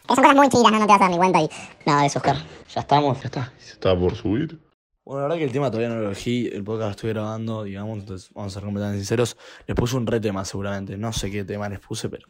Pero 0.08 0.16
son 0.16 0.24
cosas 0.24 0.36
muy 0.36 0.50
chiquitas, 0.50 0.72
¿no? 0.72 0.80
No 0.80 0.86
te 0.86 0.92
vas 0.92 1.02
a 1.02 1.04
dar 1.04 1.12
ni 1.12 1.18
cuenta 1.18 1.42
y... 1.42 1.50
Nada 1.86 2.02
de 2.02 2.08
eso, 2.08 2.20
Oscar. 2.20 2.36
Ya 2.76 2.82
estamos, 2.82 3.18
ya 3.22 3.26
está. 3.26 3.54
Está 3.66 3.98
por 3.98 4.16
subir. 4.16 4.60
Bueno, 5.04 5.22
la 5.22 5.24
verdad 5.24 5.38
que 5.38 5.46
el 5.46 5.52
tema 5.52 5.72
todavía 5.72 5.90
no 5.90 6.00
lo 6.00 6.08
elegí, 6.08 6.48
el 6.48 6.64
podcast 6.64 6.86
lo 6.86 6.92
estoy 6.92 7.10
grabando, 7.10 7.64
digamos, 7.64 8.00
entonces 8.00 8.30
vamos 8.34 8.54
a 8.54 8.60
ser 8.60 8.64
completamente 8.64 9.00
sinceros. 9.00 9.36
Les 9.66 9.76
puse 9.76 9.98
un 9.98 10.06
re 10.06 10.20
tema 10.20 10.46
seguramente, 10.46 10.96
no 10.96 11.12
sé 11.12 11.32
qué 11.32 11.44
tema 11.44 11.68
les 11.70 11.80
puse, 11.80 12.08
pero 12.08 12.28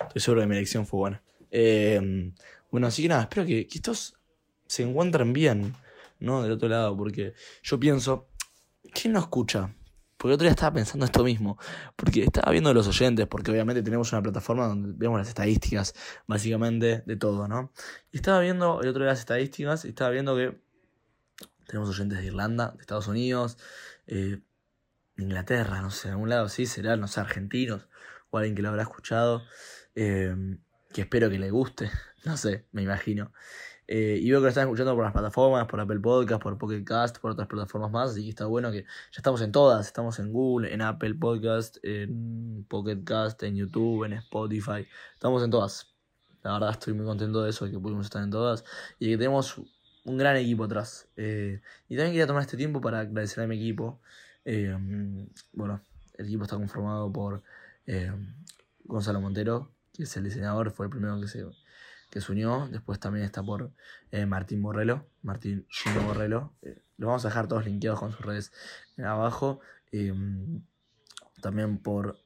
estoy 0.00 0.22
seguro 0.22 0.40
que 0.40 0.46
mi 0.46 0.56
elección 0.56 0.86
fue 0.86 0.98
buena. 0.98 1.22
Eh, 1.50 2.32
bueno, 2.70 2.86
así 2.86 3.02
que 3.02 3.08
nada, 3.08 3.22
espero 3.22 3.44
que, 3.44 3.66
que 3.66 3.78
estos 3.78 4.14
se 4.66 4.82
encuentren 4.82 5.34
bien, 5.34 5.74
¿no? 6.18 6.42
Del 6.42 6.52
otro 6.52 6.68
lado, 6.68 6.96
porque 6.96 7.34
yo 7.62 7.78
pienso, 7.78 8.28
¿quién 8.92 9.12
no 9.12 9.20
escucha? 9.20 9.74
Porque 10.16 10.32
el 10.32 10.34
otro 10.36 10.44
día 10.44 10.52
estaba 10.52 10.72
pensando 10.72 11.04
esto 11.04 11.22
mismo, 11.24 11.58
porque 11.94 12.24
estaba 12.24 12.50
viendo 12.52 12.72
los 12.72 12.88
oyentes, 12.88 13.26
porque 13.26 13.50
obviamente 13.50 13.82
tenemos 13.82 14.10
una 14.12 14.22
plataforma 14.22 14.66
donde 14.66 14.94
vemos 14.96 15.18
las 15.18 15.28
estadísticas, 15.28 15.94
básicamente, 16.26 17.02
de 17.04 17.16
todo, 17.16 17.46
¿no? 17.48 17.70
Y 18.10 18.16
estaba 18.16 18.40
viendo 18.40 18.80
el 18.80 18.88
otro 18.88 19.02
día 19.02 19.10
las 19.10 19.18
estadísticas 19.18 19.84
y 19.84 19.88
estaba 19.88 20.08
viendo 20.10 20.34
que 20.34 20.63
tenemos 21.66 21.88
oyentes 21.90 22.18
de 22.18 22.26
Irlanda, 22.26 22.72
de 22.76 22.80
Estados 22.80 23.08
Unidos, 23.08 23.58
eh, 24.06 24.40
Inglaterra, 25.16 25.80
no 25.80 25.90
sé, 25.90 26.10
algún 26.10 26.28
lado 26.28 26.48
sí, 26.48 26.66
será, 26.66 26.96
no 26.96 27.08
sé, 27.08 27.20
argentinos, 27.20 27.88
o 28.30 28.38
alguien 28.38 28.54
que 28.54 28.62
lo 28.62 28.68
habrá 28.68 28.82
escuchado, 28.82 29.42
eh, 29.94 30.34
que 30.92 31.02
espero 31.02 31.30
que 31.30 31.38
le 31.38 31.50
guste, 31.50 31.90
no 32.24 32.36
sé, 32.36 32.66
me 32.72 32.82
imagino. 32.82 33.32
Eh, 33.86 34.18
y 34.22 34.30
veo 34.30 34.40
que 34.40 34.44
lo 34.44 34.48
están 34.48 34.64
escuchando 34.64 34.94
por 34.94 35.04
las 35.04 35.12
plataformas, 35.12 35.66
por 35.66 35.78
Apple 35.78 36.00
Podcast, 36.00 36.42
por 36.42 36.56
Pocket 36.56 36.84
Cast, 36.84 37.18
por 37.18 37.32
otras 37.32 37.46
plataformas 37.46 37.90
más, 37.90 38.10
así 38.12 38.22
que 38.24 38.30
está 38.30 38.46
bueno 38.46 38.72
que 38.72 38.84
ya 38.84 39.18
estamos 39.18 39.42
en 39.42 39.52
todas, 39.52 39.86
estamos 39.86 40.18
en 40.18 40.32
Google, 40.32 40.72
en 40.72 40.80
Apple 40.80 41.14
Podcast, 41.14 41.76
en 41.82 42.64
Pocket 42.68 43.04
Cast, 43.04 43.42
en 43.42 43.56
YouTube, 43.56 44.04
en 44.04 44.14
Spotify, 44.14 44.86
estamos 45.12 45.42
en 45.42 45.50
todas. 45.50 45.94
La 46.42 46.52
verdad 46.54 46.70
estoy 46.70 46.94
muy 46.94 47.04
contento 47.04 47.42
de 47.42 47.50
eso, 47.50 47.66
de 47.66 47.72
que 47.72 47.78
pudimos 47.78 48.06
estar 48.06 48.22
en 48.22 48.30
todas 48.30 48.64
y 48.98 49.10
que 49.10 49.18
tenemos 49.18 49.60
un 50.04 50.18
gran 50.18 50.36
equipo 50.36 50.64
atrás. 50.64 51.08
Eh, 51.16 51.60
y 51.88 51.96
también 51.96 52.12
quería 52.12 52.26
tomar 52.26 52.42
este 52.42 52.56
tiempo 52.56 52.80
para 52.80 53.00
agradecer 53.00 53.42
a 53.42 53.46
mi 53.46 53.56
equipo. 53.56 54.00
Eh, 54.44 54.76
bueno, 55.52 55.80
el 56.18 56.26
equipo 56.26 56.44
está 56.44 56.56
conformado 56.56 57.12
por 57.12 57.42
eh, 57.86 58.12
Gonzalo 58.84 59.20
Montero, 59.20 59.72
que 59.92 60.04
es 60.04 60.16
el 60.16 60.24
diseñador, 60.24 60.70
fue 60.70 60.86
el 60.86 60.90
primero 60.90 61.20
que 61.20 61.28
se, 61.28 61.44
que 62.10 62.20
unió. 62.30 62.68
Después 62.70 63.00
también 63.00 63.24
está 63.24 63.42
por 63.42 63.72
Martín 64.26 64.62
Borrello, 64.62 65.06
Martín 65.22 65.66
Gino 65.68 66.02
Borrello. 66.02 66.52
los 66.62 67.08
vamos 67.08 67.24
a 67.24 67.28
dejar 67.28 67.48
todos 67.48 67.64
linkeados 67.64 68.00
con 68.00 68.12
sus 68.12 68.24
redes 68.24 68.52
abajo. 68.98 69.60
también 71.40 71.78
por 71.78 72.18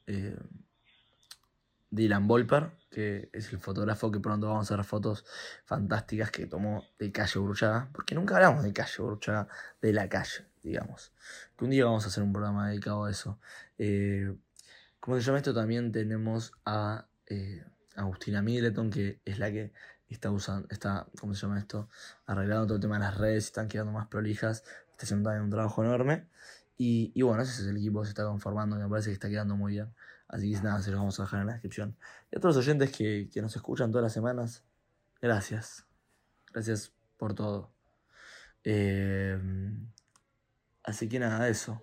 Dylan 1.90 2.28
Volper, 2.28 2.70
que 2.90 3.28
es 3.32 3.52
el 3.52 3.58
fotógrafo 3.58 4.10
que 4.10 4.20
pronto 4.20 4.48
vamos 4.48 4.70
a 4.70 4.76
ver 4.76 4.84
fotos 4.84 5.24
fantásticas 5.64 6.30
que 6.30 6.46
tomó 6.46 6.84
de 6.98 7.12
Calle 7.12 7.38
Burchaga, 7.38 7.88
porque 7.92 8.14
nunca 8.14 8.36
hablamos 8.36 8.64
de 8.64 8.72
Calle 8.72 9.02
Burchaga, 9.02 9.48
de 9.80 9.92
la 9.92 10.08
calle, 10.08 10.46
digamos. 10.62 11.12
Que 11.56 11.64
un 11.64 11.70
día 11.70 11.84
vamos 11.84 12.04
a 12.04 12.08
hacer 12.08 12.22
un 12.22 12.32
programa 12.32 12.68
dedicado 12.68 13.04
a 13.04 13.10
eso. 13.10 13.38
Eh, 13.78 14.34
como 15.00 15.16
se 15.16 15.22
llama 15.22 15.38
esto, 15.38 15.54
también 15.54 15.92
tenemos 15.92 16.52
a 16.64 17.06
eh, 17.26 17.64
Agustina 17.96 18.42
Middleton, 18.42 18.90
que 18.90 19.20
es 19.24 19.38
la 19.38 19.50
que 19.50 19.72
está 20.08 20.30
usando, 20.30 20.66
está, 20.70 21.06
¿cómo 21.20 21.34
se 21.34 21.42
llama 21.42 21.58
esto? 21.58 21.88
Arreglando 22.26 22.66
todo 22.66 22.76
el 22.76 22.80
tema 22.80 22.96
de 22.96 23.04
las 23.04 23.18
redes, 23.18 23.46
están 23.46 23.68
quedando 23.68 23.92
más 23.92 24.06
prolijas, 24.08 24.64
está 24.90 25.04
haciendo 25.04 25.28
también 25.28 25.44
un 25.44 25.50
trabajo 25.50 25.84
enorme. 25.84 26.26
Y, 26.78 27.12
y 27.14 27.22
bueno, 27.22 27.42
ese 27.42 27.62
es 27.62 27.68
el 27.68 27.76
equipo 27.76 28.00
que 28.00 28.06
se 28.06 28.10
está 28.10 28.24
conformando, 28.24 28.76
me 28.76 28.88
parece 28.88 29.10
que 29.10 29.14
está 29.14 29.28
quedando 29.28 29.56
muy 29.56 29.72
bien. 29.72 29.92
Así 30.28 30.52
que 30.52 30.60
nada, 30.60 30.82
se 30.82 30.90
los 30.90 31.00
vamos 31.00 31.18
a 31.18 31.22
dejar 31.24 31.40
en 31.40 31.46
la 31.46 31.52
descripción. 31.54 31.96
Y 32.30 32.36
a 32.36 32.40
todos 32.40 32.56
los 32.56 32.64
oyentes 32.64 32.92
que, 32.92 33.30
nos 33.40 33.56
escuchan 33.56 33.90
todas 33.90 34.04
las 34.04 34.12
semanas, 34.12 34.64
gracias. 35.22 35.86
Gracias 36.52 36.92
por 37.16 37.34
todo. 37.34 37.72
Eh, 38.64 39.38
así 40.84 41.08
que 41.08 41.18
nada, 41.18 41.48
eso. 41.48 41.82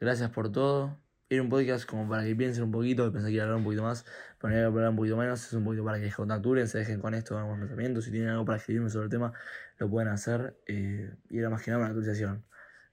Gracias 0.00 0.30
por 0.30 0.50
todo. 0.50 0.98
Era 1.28 1.42
un 1.42 1.48
podcast 1.48 1.84
como 1.86 2.08
para 2.08 2.22
que 2.24 2.36
piensen 2.36 2.62
un 2.62 2.70
poquito, 2.70 3.12
pensé 3.12 3.28
que 3.28 3.34
iba 3.34 3.42
a 3.42 3.46
hablar 3.46 3.58
un 3.58 3.64
poquito 3.64 3.82
más, 3.82 4.04
pero 4.38 4.52
no 4.52 4.58
iba 4.58 4.66
a 4.66 4.70
hablar 4.70 4.90
un 4.90 4.96
poquito 4.96 5.16
menos, 5.16 5.44
es 5.44 5.52
un 5.54 5.64
poquito 5.64 5.84
para 5.84 5.98
que 5.98 6.08
contacturen, 6.12 6.68
se 6.68 6.78
dejen 6.78 7.00
con 7.00 7.14
esto, 7.14 7.36
algunos 7.36 7.58
pensamientos, 7.58 8.04
si 8.04 8.12
tienen 8.12 8.30
algo 8.30 8.44
para 8.44 8.58
escribirme 8.58 8.90
sobre 8.90 9.06
el 9.06 9.10
tema, 9.10 9.32
lo 9.78 9.90
pueden 9.90 10.08
hacer, 10.08 10.56
eh, 10.66 11.16
y 11.28 11.38
era 11.38 11.50
más 11.50 11.62
que 11.62 11.72
nada 11.72 11.80
una 11.80 11.88
actualización. 11.88 12.44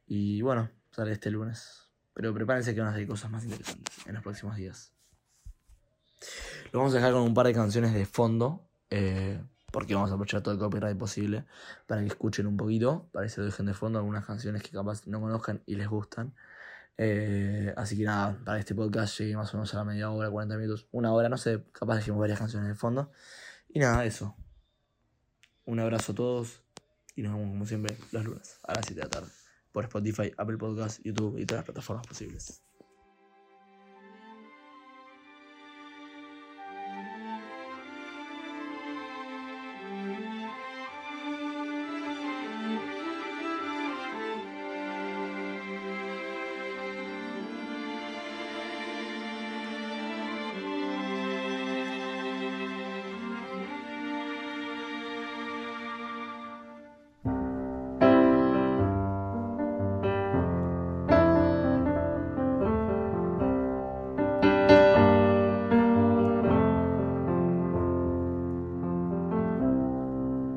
Y 0.07 0.41
bueno, 0.41 0.71
sale 0.91 1.11
este 1.11 1.29
lunes. 1.29 1.92
Pero 2.13 2.33
prepárense 2.33 2.73
que 2.73 2.81
van 2.81 2.89
a 2.89 2.93
salir 2.93 3.07
cosas 3.07 3.31
más 3.31 3.43
interesantes 3.43 3.95
en 4.05 4.13
los 4.13 4.23
próximos 4.23 4.55
días. 4.55 4.93
Lo 6.71 6.79
vamos 6.79 6.93
a 6.93 6.97
dejar 6.97 7.13
con 7.13 7.21
un 7.23 7.33
par 7.33 7.47
de 7.47 7.53
canciones 7.53 7.93
de 7.93 8.05
fondo. 8.05 8.67
Eh, 8.89 9.41
porque 9.73 9.95
vamos 9.95 10.11
a 10.11 10.13
aprovechar 10.13 10.43
todo 10.43 10.53
el 10.53 10.59
copyright 10.59 10.95
posible 10.95 11.45
para 11.87 12.01
que 12.01 12.07
escuchen 12.07 12.45
un 12.45 12.55
poquito, 12.55 13.09
para 13.11 13.25
que 13.25 13.31
se 13.31 13.41
dejen 13.41 13.65
de 13.65 13.73
fondo 13.73 13.97
algunas 13.97 14.23
canciones 14.23 14.61
que 14.61 14.69
capaz 14.69 15.07
no 15.07 15.19
conozcan 15.19 15.63
y 15.65 15.75
les 15.75 15.87
gustan. 15.87 16.35
Eh, 16.95 17.73
así 17.75 17.97
que 17.97 18.03
nada, 18.03 18.37
para 18.45 18.59
este 18.59 18.75
podcast 18.75 19.17
llegué 19.17 19.35
más 19.35 19.51
o 19.51 19.57
menos 19.57 19.73
a 19.73 19.77
la 19.77 19.83
media 19.83 20.11
hora, 20.11 20.29
40 20.29 20.57
minutos, 20.57 20.87
una 20.91 21.11
hora, 21.11 21.27
no 21.27 21.37
sé, 21.37 21.63
capaz 21.71 21.95
dejemos 21.95 22.19
varias 22.19 22.37
canciones 22.37 22.69
de 22.69 22.75
fondo. 22.75 23.11
Y 23.67 23.79
nada, 23.79 24.05
eso. 24.05 24.35
Un 25.65 25.79
abrazo 25.79 26.11
a 26.11 26.15
todos 26.15 26.61
y 27.15 27.23
nos 27.23 27.33
vemos 27.33 27.49
como 27.49 27.65
siempre 27.65 27.97
los 28.11 28.23
lunes 28.23 28.59
a 28.61 28.75
las 28.75 28.85
7 28.85 29.01
de 29.01 29.05
la 29.05 29.09
tarde 29.09 29.42
por 29.73 29.83
Spotify, 29.83 30.31
Apple 30.37 30.57
Podcasts, 30.57 31.01
YouTube 31.03 31.37
y 31.37 31.45
todas 31.45 31.59
las 31.59 31.65
plataformas 31.65 32.07
posibles. 32.07 32.62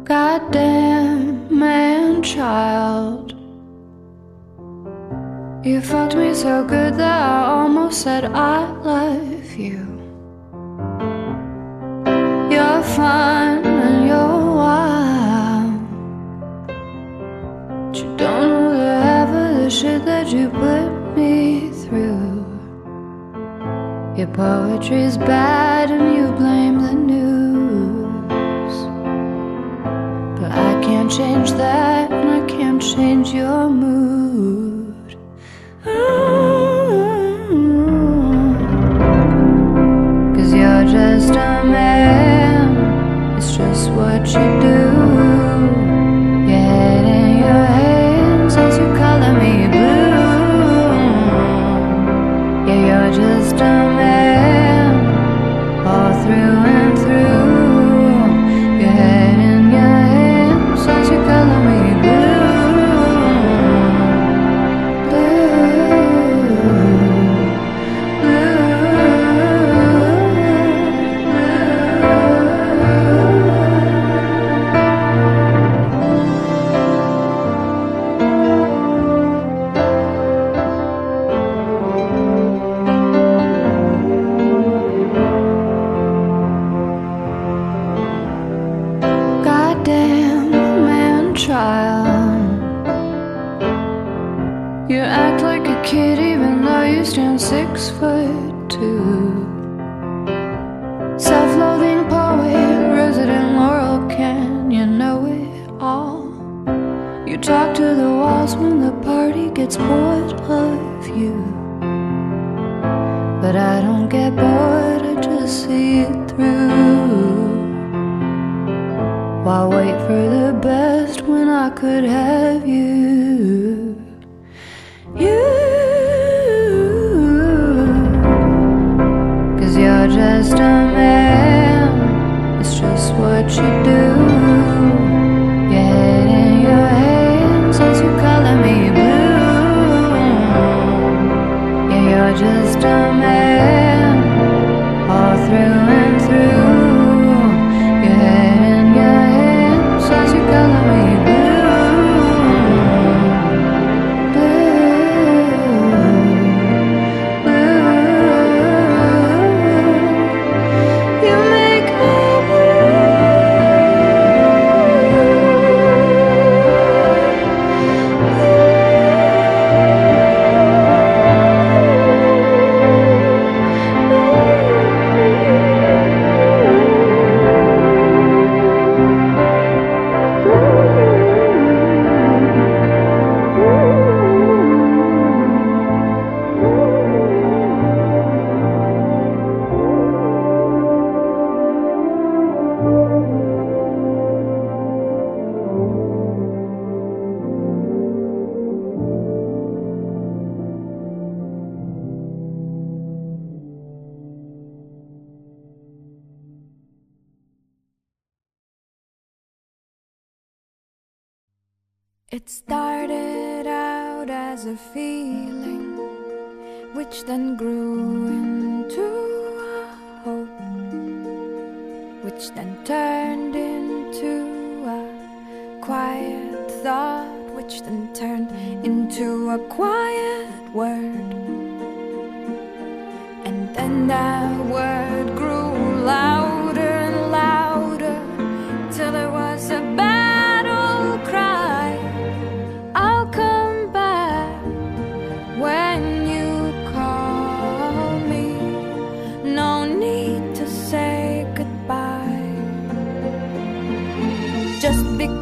Goddamn 0.07 1.49
man 1.51 2.23
child. 2.23 3.33
You 5.67 5.81
fucked 5.81 6.15
me 6.15 6.33
so 6.33 6.65
good 6.65 6.95
that 6.95 7.23
I 7.23 7.47
almost 7.49 8.03
said 8.03 8.27
I 8.27 8.71
love 8.83 9.57
you. 9.57 9.83
You're 12.53 12.83
fun 12.95 13.67
and 13.67 14.07
you're 14.07 14.55
wild. 14.61 15.81
But 17.89 17.99
you 17.99 18.17
don't 18.17 18.49
know 18.49 18.71
the 18.79 19.01
half 19.03 19.29
of 19.31 19.57
the 19.57 19.69
shit 19.69 20.05
that 20.05 20.29
you 20.29 20.51
put 20.51 21.17
me 21.17 21.71
through. 21.83 22.47
Your 24.17 24.29
poetry's 24.29 25.19
bad 25.19 25.91
and 25.91 26.15
you 26.17 26.31
blame 26.37 26.79
the 26.81 26.95
news. 26.95 27.36
Can't 31.07 31.19
change 31.19 31.53
that 31.53 32.11
and 32.11 32.31
I 32.31 32.47
can't 32.49 32.83
change 32.83 33.33
your 33.33 33.71
mood. 33.71 35.17
Cause 40.35 40.53
you're 40.53 40.85
just 40.85 41.31
a 41.31 41.65
man, 41.65 43.37
it's 43.37 43.57
just 43.57 43.91
what 43.91 44.27
you 44.27 44.61
do. 44.61 44.96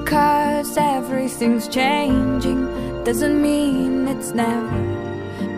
Because 0.05 0.77
everything's 0.77 1.67
changing 1.67 2.63
doesn't 3.05 3.41
mean 3.41 4.07
it's 4.07 4.33
never 4.33 4.81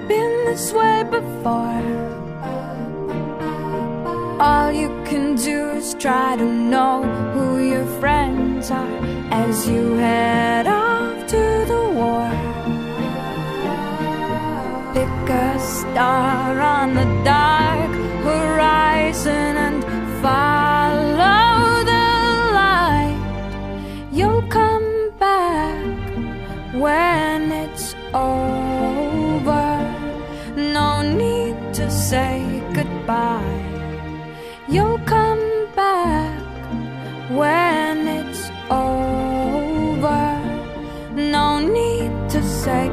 been 0.07 0.35
this 0.45 0.73
way 0.73 1.03
before. 1.03 1.83
All 4.41 4.71
you 4.71 4.89
can 5.05 5.35
do 5.35 5.71
is 5.71 5.95
try 5.95 6.37
to 6.37 6.45
know 6.45 7.03
who 7.33 7.59
your 7.59 7.87
friends 7.99 8.71
are 8.71 8.99
as 9.33 9.69
you 9.69 9.95
head 9.95 10.69
off 10.69 11.27
to 11.35 11.43
the 11.73 11.83
war. 11.99 12.31
Pick 14.95 15.29
a 15.29 15.59
star 15.59 16.61
on 16.61 16.95
the 16.95 17.09
dark 17.25 17.91
horizon 18.23 19.57
and 19.67 19.83
follow 20.23 20.56
when 26.79 27.53
it's 27.53 27.95
over. 28.13 29.69
No 30.57 31.03
need 31.03 31.57
to 31.75 31.91
say 31.91 32.63
goodbye. 32.75 33.63
You'll 34.69 34.99
come 35.01 35.69
back 35.75 36.43
when 37.31 38.07
it's 38.09 38.51
over. 38.71 40.25
No 41.15 41.61
need 41.61 42.13
to 42.31 42.43
say 42.43 42.91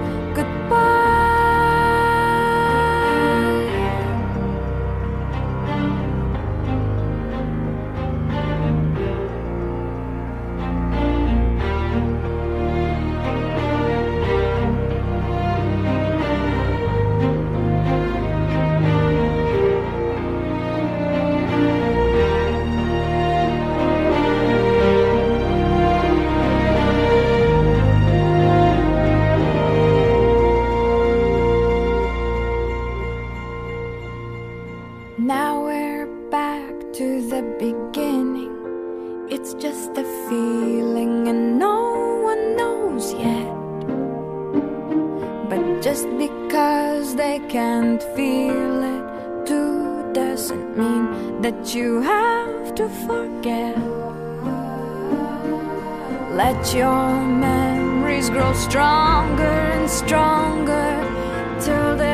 Your 56.71 57.27
memories 57.27 58.29
grow 58.31 58.51
stronger 58.53 59.43
and 59.43 59.87
stronger 59.87 61.59
till 61.59 61.97
they 61.97 62.12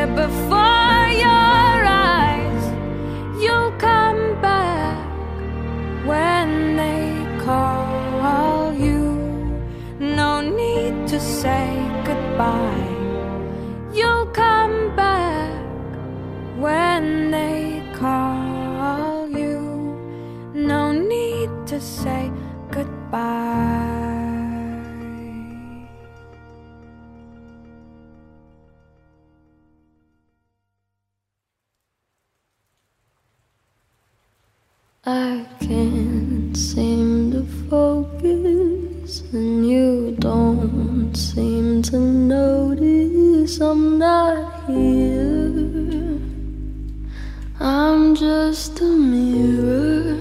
just 48.50 48.82
a 48.82 48.84
mirror. 48.84 50.18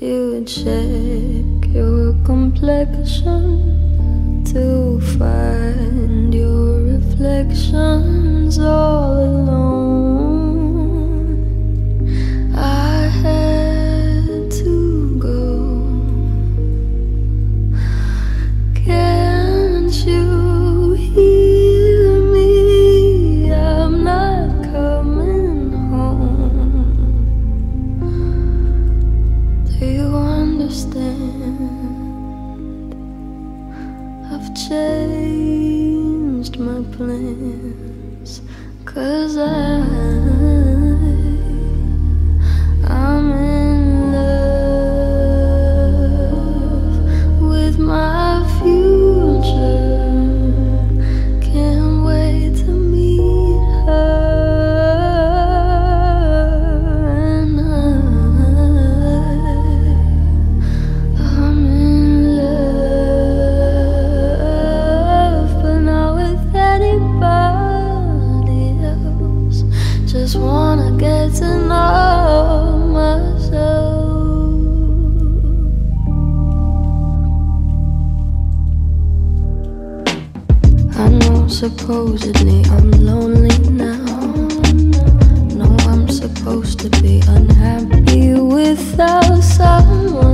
You 0.00 0.30
would 0.30 0.48
check 0.48 1.72
your 1.72 2.14
complexion 2.24 3.44
to 4.46 5.00
find 5.16 6.34
your 6.34 6.80
reflections. 6.82 8.58
Oh. 8.58 9.03
supposedly 81.70 82.62
I'm 82.76 82.90
lonely 82.90 83.56
now. 83.70 84.04
No, 85.60 85.74
I'm 85.88 86.06
supposed 86.10 86.80
to 86.80 86.90
be 87.00 87.22
unhappy 87.26 88.34
without 88.34 89.40
someone. 89.40 90.33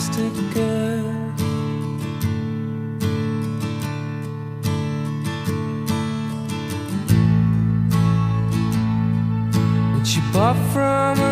Plastic 0.00 0.54
girl. 0.54 1.12
that 9.92 10.06
she 10.06 10.20
bought 10.32 10.56
from 10.72 11.29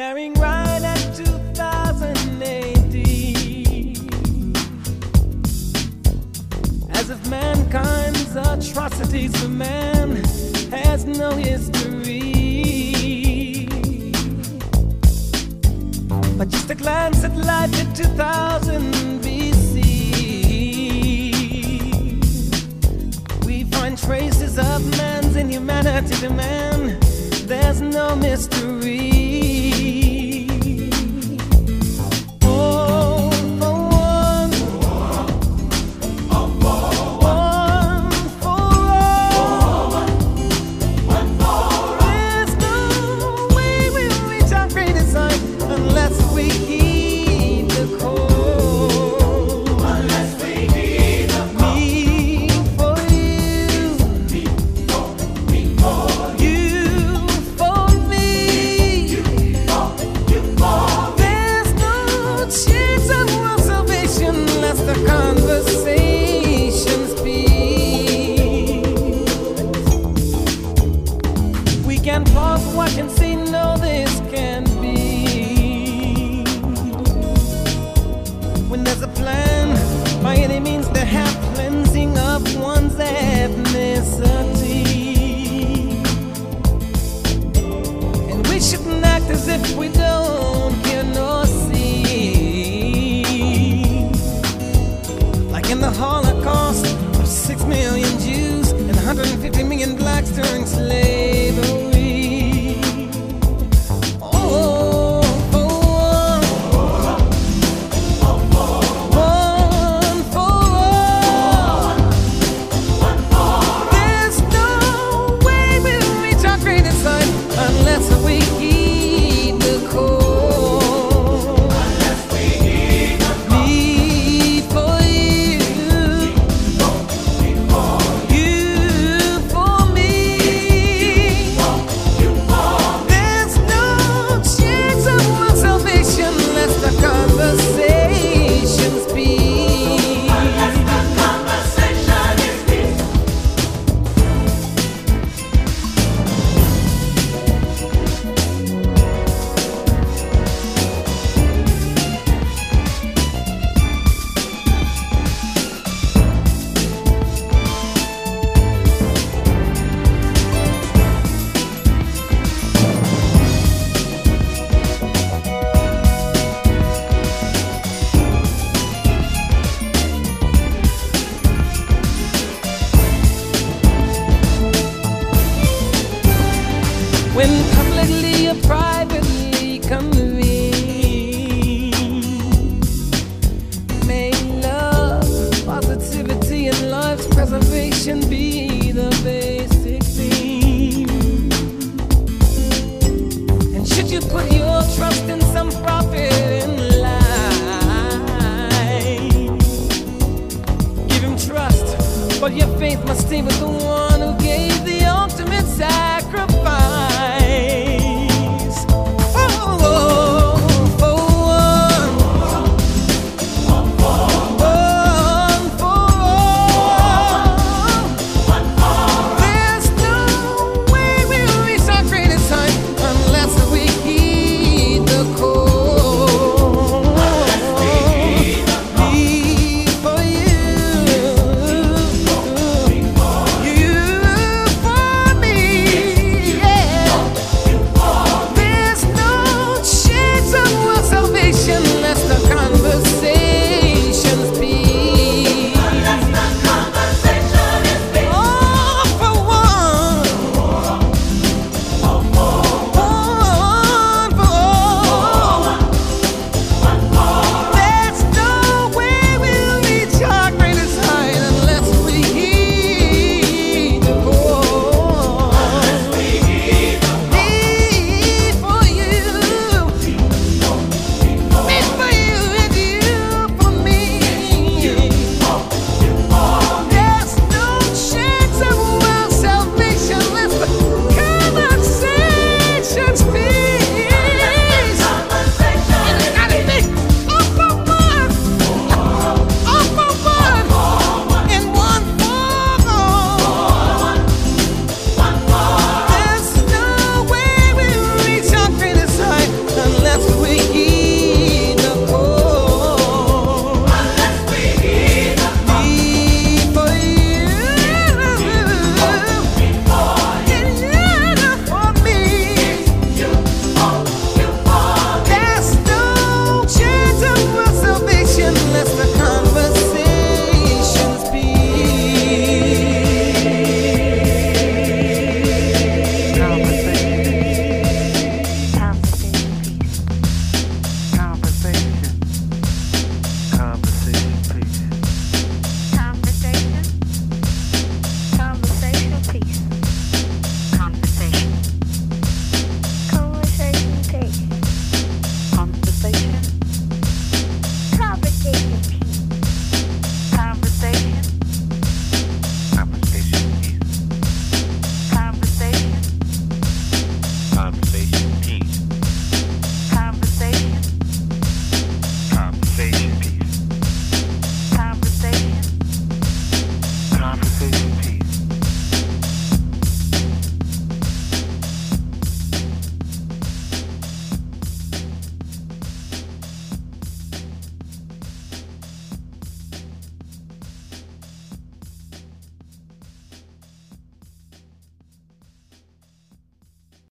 Staring 0.00 0.32
right 0.40 0.49